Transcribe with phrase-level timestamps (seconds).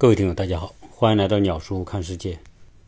[0.00, 2.38] 各位听友，大家好，欢迎来到鸟叔看世界。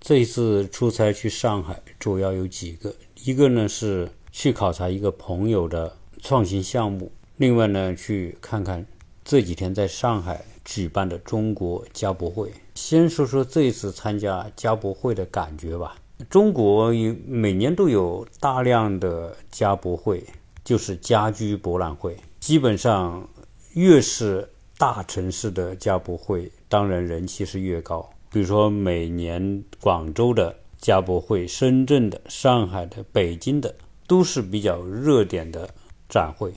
[0.00, 8.86] 这一次出差去上海，主要有几个，一个呢是去考察一个朋友的创新项目，另外呢去看看
[9.22, 12.50] 这几天在上海举办的中国家博会。
[12.76, 15.94] 先说说这一次参加家博会的感觉吧。
[16.30, 20.24] 中国有每年都有大量的家博会，
[20.64, 23.28] 就是家居博览会，基本上
[23.74, 24.48] 越是
[24.82, 26.50] 大城市的家博会。
[26.68, 28.10] 当然，人气是越高。
[28.32, 33.72] 比如说，每年广州的家博会、深圳的、上海的、北京的，
[34.08, 35.70] 都是比较热点的
[36.08, 36.52] 展会。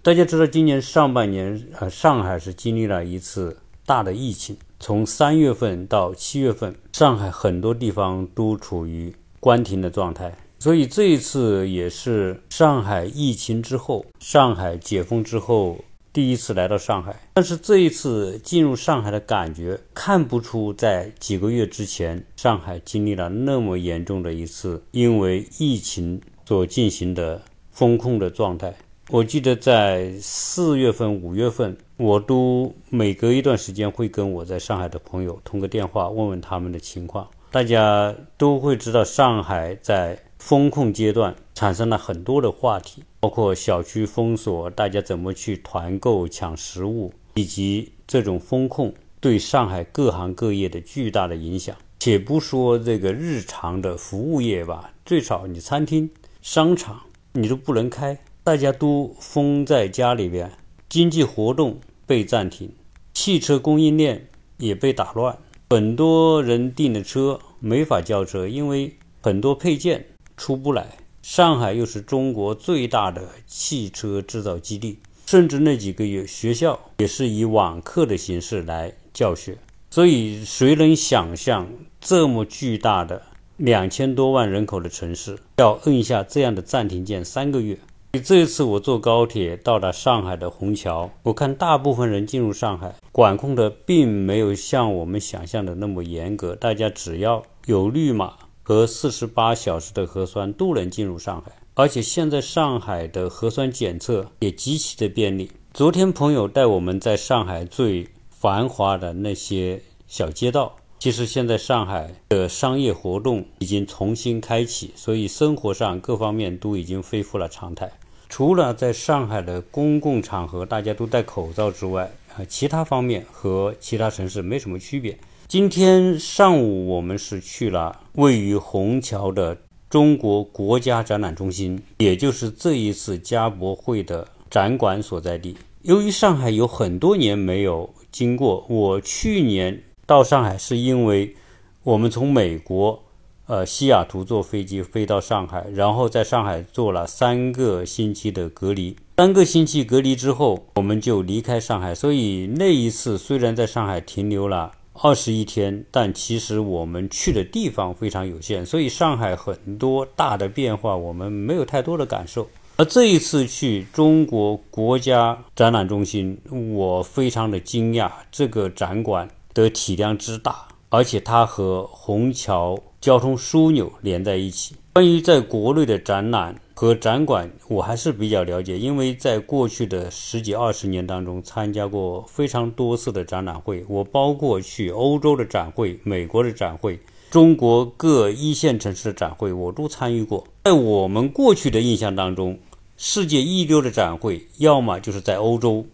[0.00, 10.34] 大家知道，今年上半年，呃，上海是经历了一次大的疫情，从三月份到七月份，上海很多地方都处于关停的状态。
[10.58, 15.84] 所以这一次也是上海疫情之后，上海解封之后。
[16.12, 28.74] 第一次来到上海，但是这一次进入上海的感觉，看不出在几个月之前，上海经历了那么严重的一次因为疫情所进行的风控的状态。
[29.10, 37.26] 我记得在四月份、五月份，我都每隔一段时间会跟我在上海的朋友通个电话，问问他们的情况。
[37.50, 43.02] 大家都会知道，上海在风控阶段产生了很多的话题。
[43.20, 51.74] 包括小区封锁，大家怎么去团购抢食物，以及这种风控对上海各行各业的巨大的影响。
[51.98, 56.08] 且不说这个日常的服务业吧，最少你餐厅、
[56.40, 57.02] 商场
[57.32, 60.52] 你都不能开，大家都封在家里边，
[60.88, 62.70] 经济活动被暂停，
[63.12, 65.36] 汽车供应链也被打乱，
[65.70, 70.98] 很多人订的车没法交车，因为很多配件出不来。
[71.30, 79.58] 上海又是中国最大的汽车制造基地，甚至那几个月学校也是以网课的形式来教学，
[79.90, 81.68] 所以谁能想象
[82.00, 83.20] 这么巨大的
[83.58, 87.78] 两千多万人口的城市要摁下这样的暂停键三个月？
[88.24, 98.32] 这一次我坐高铁到达上海的虹桥，我看大部分人进入上海管控的并没有像我们想象的那么严格，大家只要有绿码。
[98.68, 105.50] 和四十八小时的核酸都能进入上海，而且现在上海的核酸检测也极其的便利。
[105.72, 117.90] 昨天朋友带我们在上海最繁华的那些小街道，其实现在上海的商业活动已经重新开启，所以生活上各方面都已经恢复了常态。
[118.28, 125.18] 除了在上海的公共场合大家都戴口罩之外，啊，其他方面和其他城市没什么区别。
[125.48, 129.56] 今天上午，我们是去了位于虹桥的
[129.88, 135.56] 中国国家展览中心，也就是这一次家博会的展馆所在地。
[135.80, 141.34] 由于上海有很多年没有经过，我去年到上海是因为
[141.82, 143.02] 我们从美国，
[143.46, 148.94] 呃西雅图坐飞机飞到上海，然后在上海做了三个星期的隔离。
[149.16, 154.72] 三个星期隔离之后，我们就离开上海，所以那一次虽然在上海停留了。
[155.00, 162.48] 二十一天，但其实我们去的地方非常有限，所以上海很多大的变化我们没有太多的感受。
[162.76, 166.38] 而这一次去中国国家展览中心，
[166.74, 174.74] 我非常的惊讶，这个展馆的体量之大，而且它和虹桥交通枢纽连在一起。
[174.94, 176.60] 关于在国内的展览。
[176.80, 183.84] 和展馆我还是比较了解，因为在过去的十几二十年当中，参加过非常多次的展览会。
[183.88, 187.00] 我包括去欧洲的展会、美国的展会、
[187.32, 190.46] 中国各一线城市的展会，我都参与过。
[190.62, 192.56] 在我们过去的印象当中，
[192.96, 195.84] 世界一流的展会，要么就是在欧洲、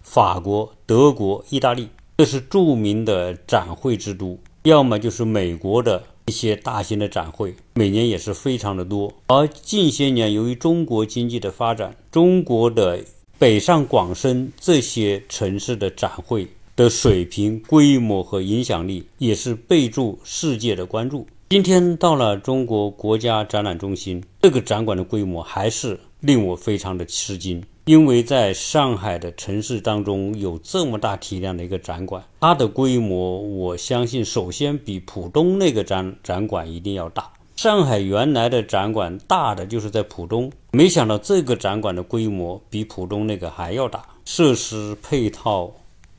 [0.00, 6.02] 法国、德国、意大利，这是著名的展会之都；要么就是美国的。
[6.26, 13.04] 一些大型的展会每年也是非常的多，而近些年由于中国经济的发展，中国的
[13.38, 16.46] 北上广深这些城市的展会
[16.76, 21.26] 的水平、规模和影响力也是备注世界的关注。
[21.50, 27.62] 今天到了中国国家展览中心，这个展馆的规模还是令我非常的吃惊。
[27.84, 37.32] 因为在上海的城市当中有这么大体量的一个展馆，它的规模，我相信首先比浦东那个展展馆一定要大。
[37.56, 45.72] 上海原来的展馆大的就是在浦东，没想到这个展馆的规模比浦东那个还要大，设施配套、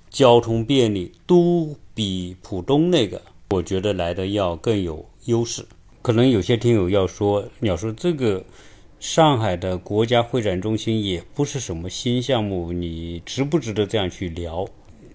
[0.09, 3.21] 交通便利都比浦东那个，
[3.51, 5.65] 我觉得来的要更有优势。
[6.01, 8.43] 可能有些听友要说，要说这个。
[9.03, 14.65] 上海的国家会展中心也不是什么新项目，你值不值得这样去聊？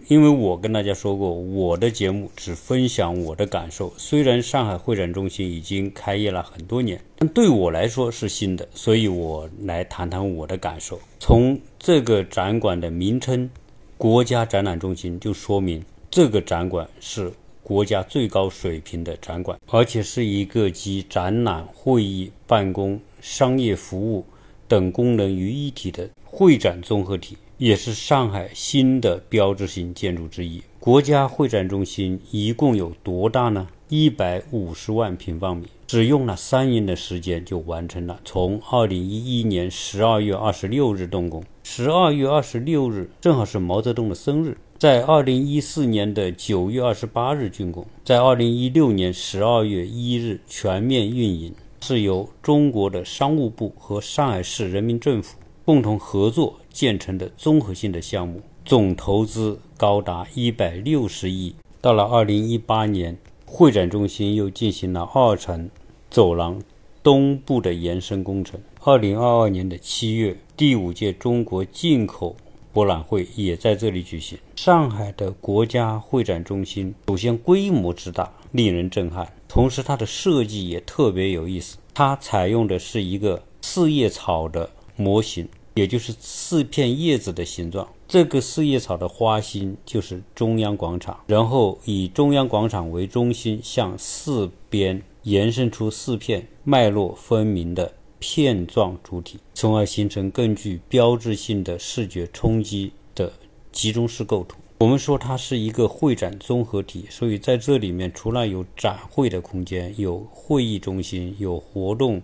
[0.09, 3.91] 因为我跟大家说过，我的节目只分享我的感受。
[3.97, 11.01] 虽然上海会展中心已经开业了很多年，但对我来说是新的，所以我来谈谈我的感受。
[11.19, 13.49] 从这个展馆的名称
[13.97, 17.33] “国家展览中心”就说明，这个展馆是
[17.63, 24.25] 国家最高水平的展馆，而且是一个集展览、会议、办公、商业服务
[24.67, 27.37] 等功能于一体的会展综合体。
[27.59, 30.63] 也是上海新的标志性建筑之一。
[30.79, 33.67] 国家会展中心一共有多大呢？
[33.89, 38.21] 一百五十万平方米，只用了三年的时间就完成了。
[38.25, 56.59] 从二零一一年十二月二十六日动工，十二月二十六日正好是毛泽东的生日，在二零一四年的九月二十八日竣工，在二零一六年十二月一日全面运营，是由中国的商务部和上海市人民政府共同合作。
[56.71, 61.53] 建成的综合性的项目，总投资高达一百六十亿。
[61.81, 65.69] 到了二零一八年，会展中心又进行了二层
[66.09, 66.63] 走廊
[67.03, 68.61] 东部的延伸工程。
[68.85, 72.37] 二零二二年的七月，第五届中国进口
[72.73, 74.39] 博览会也在这里举行。
[74.55, 81.79] 上海的国家会展中心，首先规模之大令人震撼，同时它的设计也特别有意思。
[81.93, 85.49] 它采用的是一个四叶草的模型。
[85.75, 103.33] 也就是四片叶子的形状，这个四叶草的花心就是中央广场，然后以中央广场为中心，向四边延伸出四片脉络分明的片状主体，从而形成更具标志性的视觉冲击的
[103.71, 104.57] 集中式构图。
[104.81, 112.23] 我们说它是一个会展综合体，所以在这里面除了有展会的空间，有会议中心，有活动、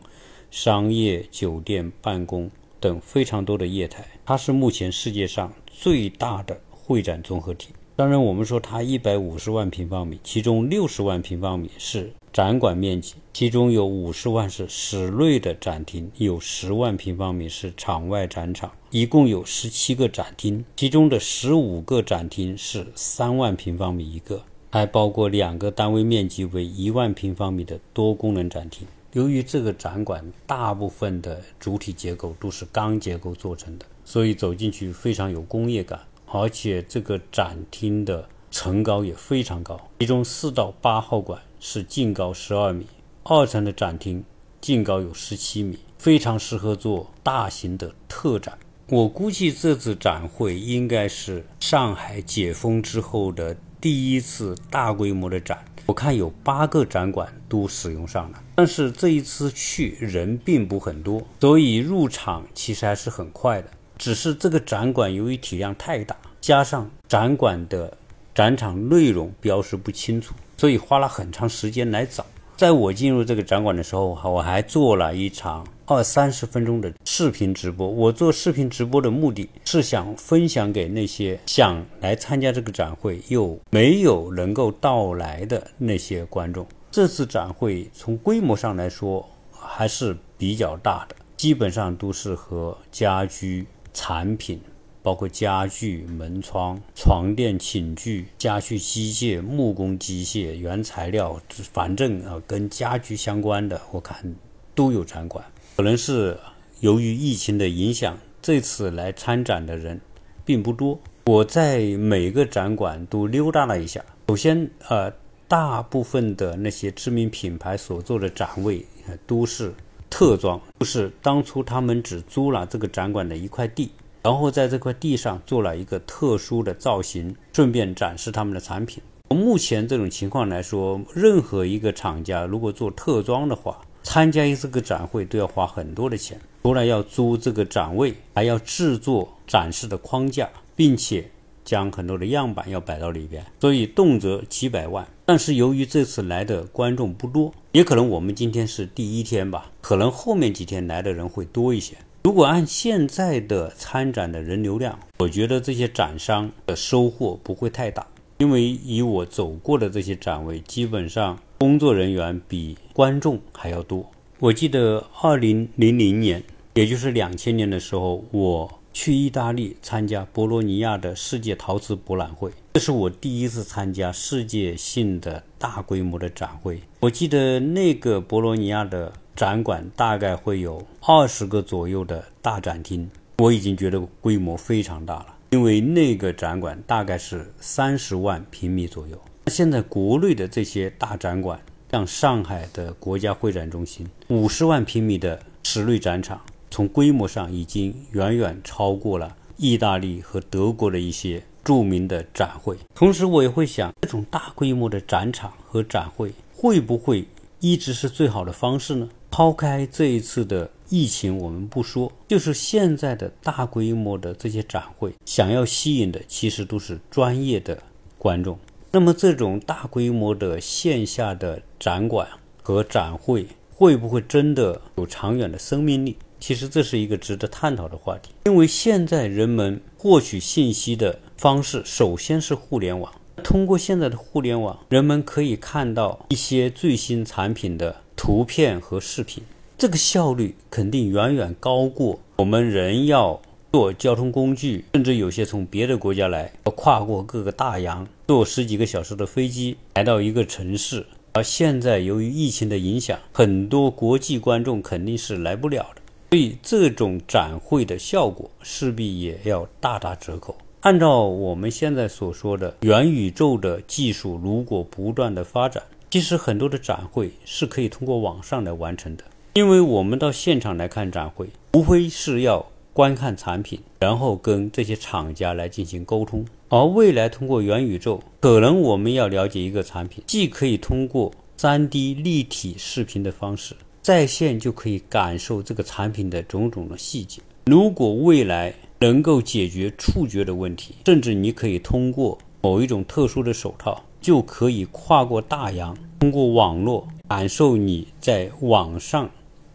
[0.52, 2.50] 商业、酒店、办公。
[2.78, 7.70] 等非常多的业态，它是目前世界上最大的会展综合体。
[7.96, 24.42] 当然，我们说它一百五十万平方米，其中六十万平方米是展馆面积，其中有五十万是室内的展厅，有十万平方米是场外展场，一共有十七个展厅，其中的十五个展厅是三万平方米一个，
[24.72, 28.84] 还包括两个单位面积为一万平方米的多功能展厅。
[29.12, 42.86] 由于这个展馆大部分的主体结构都是钢结构做成的，所以走进去非常有工业感，而且这个展厅的层高也非常高，其中四到八号馆是净高十二米，
[43.22, 44.22] 二层的展厅
[44.60, 48.58] 净高有十七米，非常适合做大型的特展。
[48.90, 55.64] 我估计这次展会应该是上海解封之后的第一次大规模的展。
[55.86, 63.70] 我看有八个展馆都使用上了，但是这一次去人并不很多，所以入场其实还是很快的。
[63.96, 67.96] 只是这个展馆由于体量太大，加上展馆的
[68.34, 72.26] 展场内容标识不清楚，所以花了很长时间来找。
[72.56, 77.88] 在我进入这个展馆的时候，我还做了一场二三十分钟的视频直播。
[77.88, 86.66] 我做视频直播的目的是想分享给那些想来参加这个展会又没有能够到来的那些观众。
[86.90, 94.60] 这次展会从规模上来说还是比较大的，基本上都是和家居产品。
[95.04, 101.38] 包括家具、门窗、床垫、寝具、家具机械、木工机械、原材料，
[101.74, 104.34] 反正啊，跟家居相关的，我看
[104.74, 105.44] 都有展馆。
[105.76, 106.38] 可能是
[106.80, 110.00] 由于疫情的影响，这次来参展的人
[110.42, 110.98] 并不多。
[111.26, 114.02] 我在每个展馆都溜达了一下。
[114.28, 115.12] 首先，呃，
[115.46, 118.82] 大部分的那些知名品牌所做的展位
[119.26, 119.74] 都是
[120.08, 123.90] 特装，就是当初他们只租了这个展馆的一块地。
[124.24, 129.02] 然后在这块地上做了一个特殊的造型，顺便展示他们的产品。
[129.28, 141.28] 目前这种情况来说，任何一个厂家如果做特装的话，参加一次个展会都要花很多的钱，除了要租这个展位，还要制作展示的框架，并且
[141.62, 145.06] 将很多的样板要摆到里边，所以动辄几百万。
[145.26, 151.96] 但是由于这次来的观众不多，也可能我们今天是第一天吧，可能后面几天来的人会多一些。
[152.24, 158.06] 如果按现在的参展的人流量，我觉得这些展商的收获不会太大，
[158.38, 164.10] 因为以我走过的这些展位，基本上工作人员比观众还要多。
[164.38, 176.80] 我记得二零零零年，也就是两千年的时候，我去意大利参加博洛尼亚的世界陶瓷博览会，这是我第一次参加世界性的大规模的展会。
[177.00, 179.12] 我记得那个博洛尼亚的。
[179.36, 185.26] 展馆大概会有二十个左右的大展厅，我已经觉得规模非常大了。
[185.50, 189.20] 因为那个展馆大概是三十万平米左右。
[189.48, 191.60] 现在国内的这些大展馆，
[191.90, 202.76] 像上海的国家会展中心，五十万平米的室内展场，从规模上已经远远超过了意大利和德国的一些著名的展会。
[202.94, 207.26] 同时，我也会想，这种大规模的展场和展会会不会
[207.60, 209.08] 一直是最好的方式呢？
[209.36, 217.76] 抛开这一次的疫情，我们不说，就是现在的大规模的这些展会，想要吸引的其实都是专业的
[218.16, 218.56] 观众。
[218.92, 222.28] 那么，这种大规模的线下的展馆
[222.62, 226.16] 和展会，会不会真的有长远的生命力？
[226.38, 228.30] 其实这是一个值得探讨的话题。
[228.44, 233.12] 因为现在人们获取信息的方式，首先是互联网。
[233.42, 238.03] 通过现在的互联网，人们可以看到一些最新产品的。
[238.24, 239.42] 图片和视频，
[239.76, 243.38] 这个效率肯定远远高过我们人要
[243.70, 251.04] 坐交通工具，甚至有些从别的国家来，要跨过各个大洋，坐十几个小时的飞机来到一个城市。
[251.34, 256.00] 而现在由于疫情的影响，很多国际观众肯定是来不了的，
[256.30, 260.56] 所以这种展会的效果势必也要大打折扣。
[260.80, 265.82] 按照我们现在所说的元宇宙的技术，如果不断的发展。
[266.14, 276.46] 其实很多的展会是可以通过网上来完成的，因为我们到现场来看展会，无非是要观看产品，然后跟这些厂家来进行沟通。
[276.68, 287.42] 而未来通过元宇宙，可能我们要了解一个产品，既可以通过 3D 立体视频的方式在线，就可以感受这个产品的种种的细节。
[287.66, 294.00] 如果未来能够解决触觉的问题，甚至你可以通过某一种特殊的手套。
[294.24, 299.28] 就可以跨过大洋，通过网络感受你在网上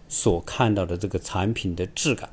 [0.08, 2.28] 所看到的这个产品的质感、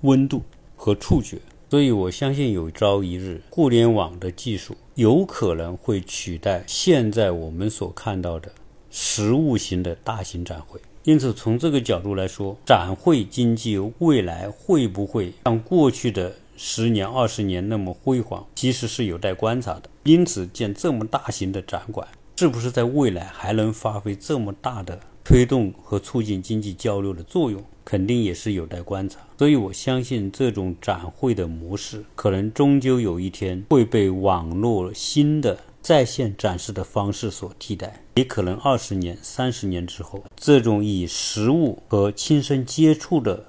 [0.00, 0.40] 温度
[0.74, 1.36] 和触觉。
[1.68, 8.50] 所以我相信有朝一日，互联网的技术有可能会取代现在我们所看到的
[8.88, 10.80] 实物型的大型展会。
[11.04, 16.34] 因此，从这个角度来说，展会经济未来会不会像过去的？
[16.60, 19.84] 十年、二十年那么辉煌，其实是有待观察的。
[20.02, 29.20] 因此，建这么大型的展馆，是不是在未来还能发挥这么大的推动和促进经济交流的作用，肯定也是有待观察。
[29.38, 43.44] 所以我相信，这种展会的模式，可能终究有一天会被网络新的在线展示的方式所替代，也可能二十年、三十年之后，这种以实物和亲身接触的。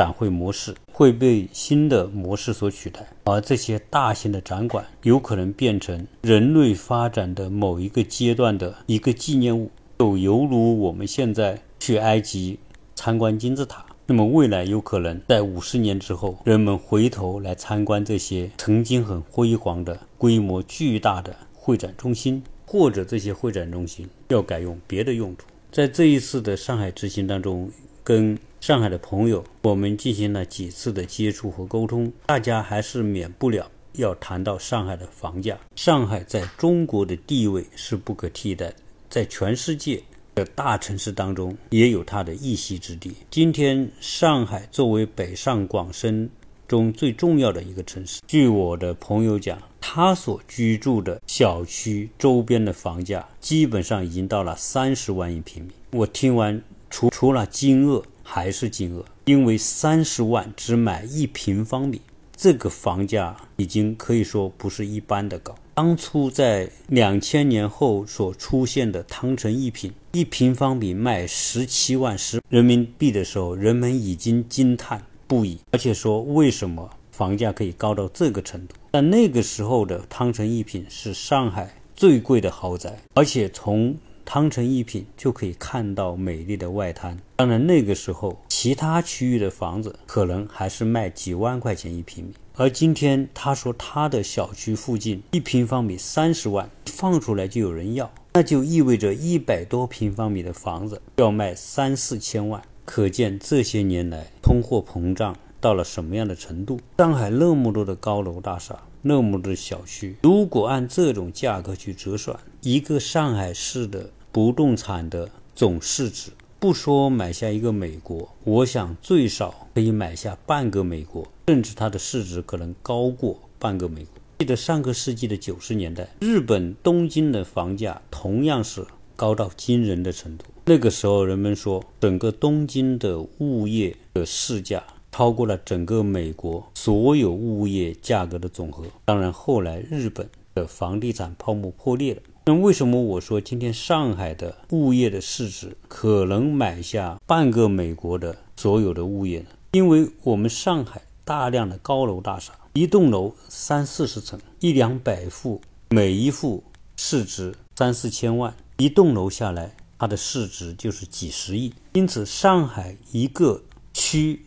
[0.00, 12.58] 展会模式会被新的模式所取代，而这些大型的展馆有可能变成人类发展的某一个阶段的一个纪念物，就犹如我们现在去埃及
[12.94, 13.84] 参观金字塔。
[14.06, 25.44] 那么未来有可能在五十年之后，人们回头来参观这些曾经很辉煌的、规模巨大的会展中心，或者这些会展中心要改用别的用途。
[25.70, 27.70] 在这一次的上海之行当中，
[28.02, 35.58] 跟上海的朋友，我们进行了几次的接触和沟通，大家还是免不了要谈到上海的房价。
[35.76, 38.74] 上海在中国的地位是不可替代的，
[39.08, 40.02] 在全世界
[40.34, 43.14] 的大城市当中也有它的一席之地。
[43.30, 46.28] 今天，上海作为北上广深
[46.68, 55.70] 中最重要的一个城市，据我的朋友讲，他所居住的小区周边的房价基本上已经到了三十万一平米。
[55.92, 58.04] 我听完，除除了惊愕。
[58.32, 62.00] 还是金额，因为三十万只买一平方米，
[62.36, 65.52] 这个房价已经可以说不是一般的高。
[65.74, 78.76] 当初在两千年后所出现的汤臣一品，一平方米卖十七万十人民币的时候，人们已经惊叹不已，而且说为什么房价可以高到这个程度？
[78.92, 87.18] 但那个时候的汤臣一品是上海最贵的豪宅，而且从汤臣一品就可以看到美丽的外滩。
[87.36, 92.34] 当然，那个时候其他区域的房子可能还是卖几万块钱一平米。
[92.54, 102.62] 而今天他说他的小区附近一平方米三十万，放出来就有人要，那就意味着一百多平方米的房子要卖三四千万。
[102.84, 106.80] 可见这些年来通货膨胀到了什么样的程度？
[106.98, 108.78] 上海那么多的高楼大厦。
[109.02, 114.10] 那么多小区，如果按这种价格去折算，一个上海市的。
[114.32, 116.30] 不动产的总市值，
[116.60, 124.12] 不说买下一个美国，我想最少可以买下半个美国，甚至它的市值可能高过半个美国。
[124.38, 130.44] 记得上个世纪的九十年代，日本东京的房价同样是高到惊人的程度。
[130.66, 138.84] 那个时候，人们说整个东京的物业的市价超过了整个美国所有物业价格的总和。
[139.04, 142.22] 当然，后来日本的房地产泡沫破裂了。
[142.46, 149.46] 那为什么我说今天上海的物业的市值可能买下半个美国的所有的物业呢？
[149.72, 156.64] 因为我们上海大量的高楼大厦，一栋楼三四十层，一两百户，每一户
[156.96, 161.72] 市值三四千万，一栋楼下来，它的市值就是几十亿。
[161.92, 163.62] 因此，上海一个
[163.94, 164.42] 区、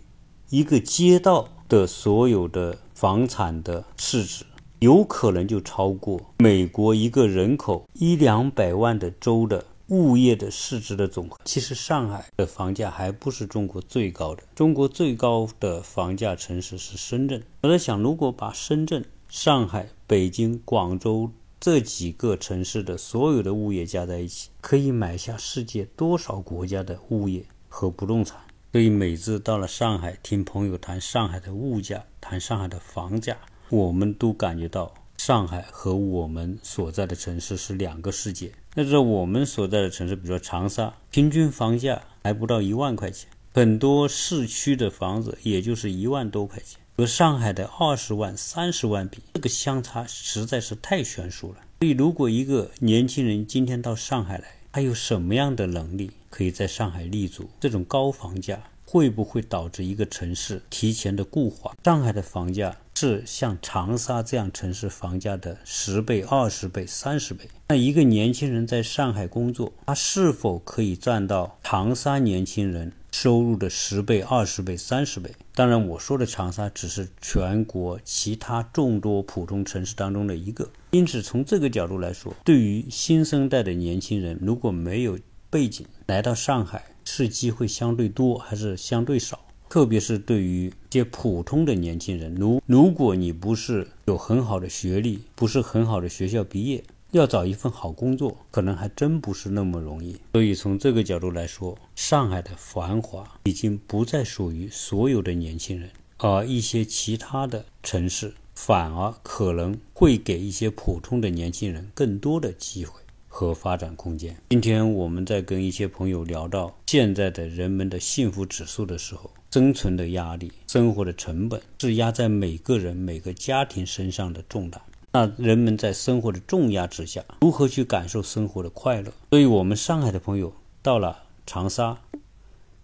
[0.53, 4.45] 一个街道的所有的房产的市值。
[4.81, 11.39] 有可能就超过美国一个人口一两百万的州的物业的市值的总和。
[11.43, 17.41] 其实上海的房价还不是中国最高的，中国最高的房价城市是深圳。
[17.63, 28.37] 我在想，如果把深圳、上海、北京、广州这几个城市的所有的物业加在一起，可以买下世界多少国家的物业和不动产？
[28.73, 33.37] 所以每次到了上海，听朋友谈上海的物价，谈上海的房价。
[33.69, 38.51] 我们都感觉到上海和我们所在的城市是两个世界。
[38.73, 51.57] 那是我们所在的城市，比如说长沙，平均房价还不到一万块钱，很多市区的房子也就是一万多块钱，和上海的二十万、三十万比，这个相差实在是太悬殊了。
[51.81, 57.47] 所以，如果一个年轻人今天到上海来，他有什么样的能力可以在上海立足？
[57.59, 61.75] 这种高房价会不会导致一个城市提前的固化？
[61.83, 62.75] 上海的房价。
[62.95, 67.49] 是像长沙这样城市房价的十倍、二十倍、三十倍。
[67.67, 75.31] 那一个年轻人在上海工作，他是否可以赚到长沙年轻人收入的十倍、二十倍、三十倍？
[75.53, 80.69] 当然，我说的长沙只是全国其他众多普通城市当中的一个。
[80.91, 89.39] 因此，从这个角度来说，对于新生代的年轻人，如果没有背景来到上海，是机会相对多还是相对少？
[89.69, 100.17] 特别是对于一些普通的年轻人，如如果你不是有很好的学历，不是很好的学校毕业，要找一份好工作，可能还真不是那么容易。
[100.33, 113.01] 所以从这个角度来说，上海的繁华已经不再属于所有的年轻人，而一些其他的城市反而可能会给一些普通的年轻人更多的机会
[113.33, 114.37] 和发展空间。
[114.51, 124.79] 今天我们在跟一些朋友聊到现在的人们的幸福指数的时候，生存的压力、生活的成本是压在每个人、每个家庭身上的重担。
[125.13, 129.11] 那人们在生活的重压之下，如何去感受生活的快乐？
[129.31, 131.97] 所以，我们上海的朋友到了长沙。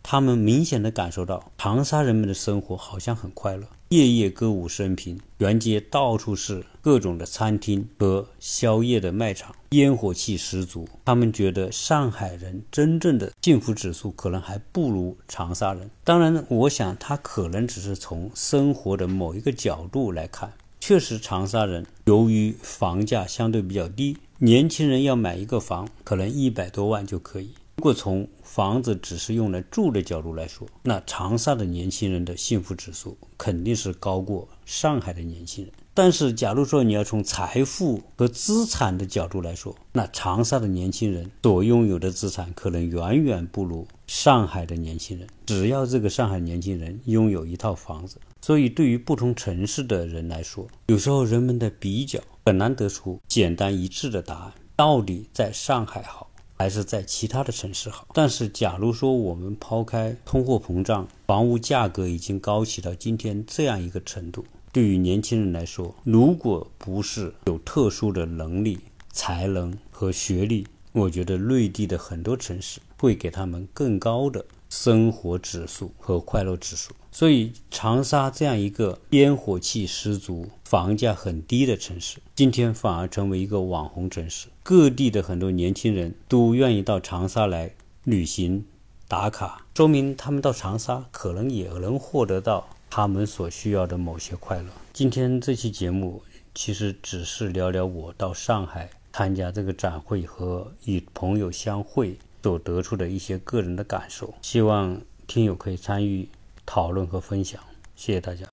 [0.02, 10.88] 他们明显的感受到，长沙人们的生活好像很快乐，夜夜歌舞升平，沿街到处是各种的餐厅和宵夜的卖场，烟火气十足。
[11.06, 15.90] 他们觉得上海人真正的幸福指数可能还不如长沙人。
[16.04, 27.50] 当然，我想他可能只是从生活的某一个角度来看，确实长沙人由于房价相对比较低，年轻人要买一个房，可能一百多万就可以。
[27.80, 35.74] 如果从房子只是用来住的角度来说，那长沙的年轻人的幸福指数肯定是高过上海的年轻人。
[35.94, 45.26] 但是，假如说你要从财富和资产的角度来说，那长沙的年轻人所拥有的资产可能远远不如上海的年轻人。
[45.46, 54.52] 只要这个上海年轻人拥有一套房子，所以对于不同城市的人来说，有时候人们的比较很难得出简单一致的答案。
[54.76, 56.29] 到底在上海好？
[56.60, 64.44] 还是在其他的城市好，但是假如说我们抛开通货膨胀，房屋价格已经高起到今天这样一个程度，
[64.74, 68.78] 对于年轻人来说，如果不是有特殊的能力、
[69.14, 74.44] 才能和学历，我觉得内地的很多城市会给他们更高的。
[74.70, 84.48] 生活指数和快乐指数，所以长沙这样一个烟火气十足、房价很低的城市，今天反而成为一个网红城市。
[84.62, 87.72] 各地的很多年轻人都愿意到长沙来
[88.04, 88.64] 旅行
[89.08, 94.70] 打卡，说明他们到长沙可能也能获得到他们所需要的某些快乐。
[94.94, 96.22] 今天这期节目
[96.54, 102.16] 其实只是聊聊我到上海参加这个展会和与朋友相会。
[102.42, 106.30] 所得出的一些个人的感受，希望听友可以参与
[106.66, 107.62] 讨论和分享。
[107.96, 108.46] 谢谢大家。